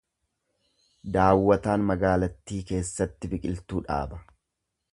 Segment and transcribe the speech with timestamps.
[1.17, 4.21] Daawwataan magaalattii keessatti biqiltuu dhaaba.